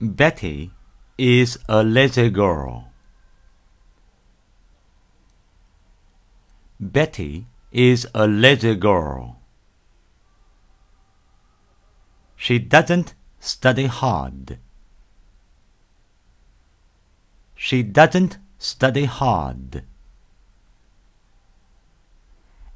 Betty 0.00 0.72
is 1.16 1.58
a 1.68 1.84
lazy 1.84 2.28
girl. 2.28 2.88
Betty 6.80 7.46
is 7.70 8.06
a 8.12 8.26
lazy 8.26 8.74
girl. 8.74 9.38
She 12.34 12.58
doesn't 12.58 13.14
study 13.38 13.86
hard. 13.86 14.58
She 17.54 17.82
doesn't 17.82 18.38
study 18.58 19.04
hard. 19.04 19.84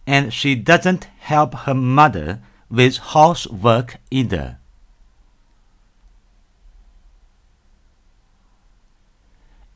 And 0.06 0.32
she 0.32 0.54
doesn't 0.54 1.04
help 1.18 1.54
her 1.66 1.74
mother 1.74 2.40
with 2.70 2.98
housework 2.98 3.96
either. 4.10 4.58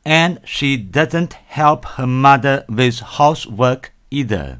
And 0.05 0.39
she 0.43 0.75
doesn't 0.77 1.33
help 1.33 1.85
her 1.85 2.07
mother 2.07 2.65
with 2.67 2.99
housework 2.99 3.93
either. 4.11 4.59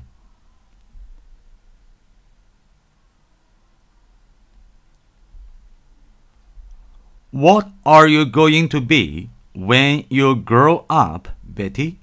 What 7.32 7.68
are 7.84 8.08
you 8.08 8.26
going 8.26 8.70
to 8.70 8.80
be 8.80 9.30
when 9.56 10.06
you 10.10 10.36
grow 10.36 10.86
up, 10.88 11.30
Betty? 11.44 11.98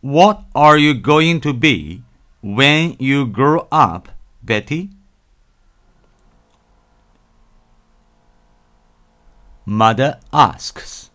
What 0.00 0.42
are 0.56 0.76
you 0.76 0.94
going 0.94 1.40
to 1.42 1.52
be 1.52 2.02
when 2.42 2.96
you 2.98 3.24
grow 3.26 3.68
up, 3.70 4.08
Betty? 4.42 4.90
Mother 9.64 10.18
asks. 10.32 11.10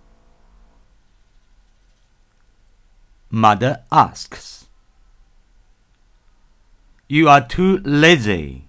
Mother 3.30 3.84
asks. 3.92 4.67
You 7.09 7.28
are 7.28 7.45
too 7.45 7.80
lazy. 7.84 8.68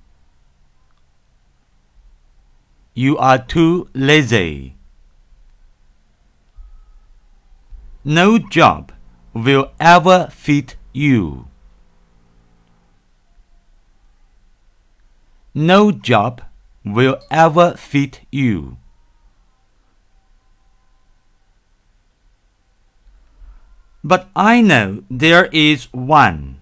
You 2.95 3.17
are 3.19 3.39
too 3.39 3.89
lazy. 3.95 4.75
No 8.05 8.39
job 8.39 8.93
will 9.33 9.71
ever 9.79 10.29
fit 10.33 10.75
you. 10.93 11.47
No 15.55 15.93
job 15.93 16.43
will 16.85 17.19
ever 17.31 17.75
fit 17.77 18.23
you. 18.33 18.79
But 24.09 24.31
I 24.35 24.63
know 24.63 25.05
there 25.11 25.51
is 25.53 25.93
one. 25.93 26.57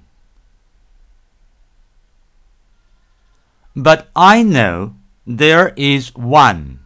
But 3.77 4.08
I 4.16 4.42
know 4.42 4.97
there 5.25 5.72
is 5.77 6.12
one. 6.16 6.80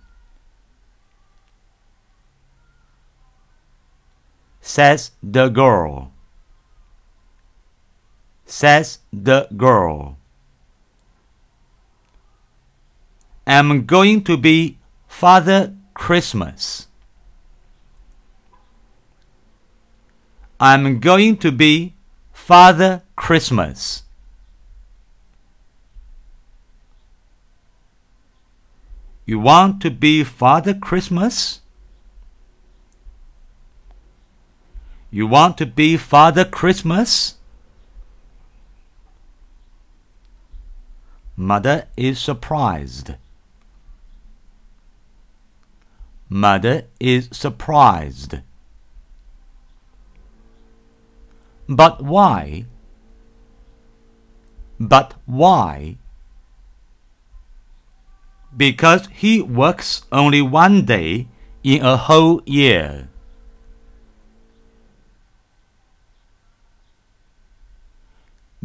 Says 4.61 5.13
the 5.23 5.49
girl. 5.49 6.13
Says 8.45 8.99
the 9.11 9.49
girl. 9.57 10.19
I'm 13.47 13.87
going 13.87 14.23
to 14.25 14.37
be 14.37 14.77
Father 15.09 15.73
Christmas. 15.95 16.90
I'm 20.63 21.01
going 21.01 21.39
to 21.39 21.51
be 21.51 21.95
Father 22.35 23.01
Christmas. 23.17 24.03
You 29.25 29.39
want 29.39 29.81
to 29.81 29.91
be 29.91 30.23
Father 30.23 30.75
Christmas? 30.75 31.61
You 35.11 35.27
want 35.27 35.57
to 35.59 35.67
be 35.67 35.97
Father 35.97 36.45
Christmas? 36.45 37.37
Mother 41.39 41.87
is 41.97 42.19
surprised. 42.19 43.15
Mother 46.29 46.85
is 47.01 47.31
surprised. 47.33 48.41
But 51.71 52.03
why? 52.03 52.67
But 54.81 55.15
why? 55.25 55.99
Because 58.57 59.07
he 59.13 59.41
works 59.41 60.03
only 60.11 60.43
one 60.43 60.85
day 60.85 61.29
in 61.63 61.87
a 61.87 61.97
whole 61.97 62.43
year. 62.45 63.09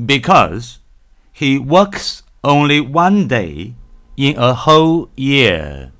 Because 0.03 0.79
he 1.31 1.59
works 1.59 2.23
only 2.43 2.81
one 2.81 3.27
day 3.27 3.75
in 4.17 4.35
a 4.37 4.55
whole 4.55 5.09
year. 5.15 5.91